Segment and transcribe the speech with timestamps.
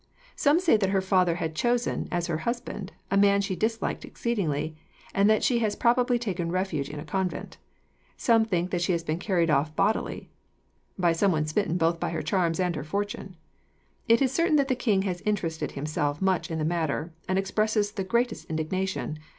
[0.35, 4.75] Some say that her father had chosen, as her husband, a man she disliked exceedingly,
[5.13, 7.57] and that she has probably taken refuge in a convent.
[8.17, 10.31] Some think that she has been carried off bodily,
[10.97, 13.35] by someone smitten both by her charms and her fortune.
[14.07, 17.91] It is certain that the king has interested himself much in the matter, and expresses
[17.91, 19.19] the greatest indignation.